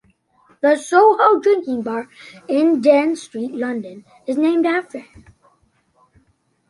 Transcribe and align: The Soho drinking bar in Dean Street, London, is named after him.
The 0.63 0.77
Soho 0.77 1.39
drinking 1.41 1.83
bar 1.83 2.09
in 2.47 2.81
Dean 2.81 3.15
Street, 3.15 3.51
London, 3.51 4.03
is 4.25 4.35
named 4.35 4.65
after 4.65 4.97
him. 4.97 5.25